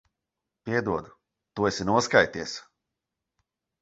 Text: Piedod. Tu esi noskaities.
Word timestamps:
Piedod. 0.69 1.11
Tu 1.59 1.67
esi 1.73 1.87
noskaities. 1.91 2.59